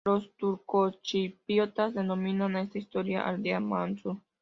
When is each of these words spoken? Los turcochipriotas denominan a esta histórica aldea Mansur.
Los 0.03 0.35
turcochipriotas 0.35 1.93
denominan 1.93 2.55
a 2.55 2.63
esta 2.63 2.79
histórica 2.79 3.21
aldea 3.21 3.59
Mansur. 3.59 4.17